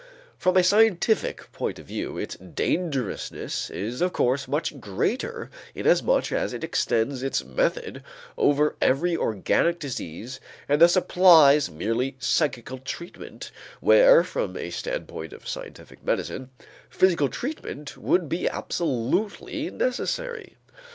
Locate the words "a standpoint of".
14.57-15.47